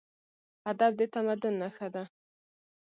[0.71, 2.03] ادب د تمدن نښه ده.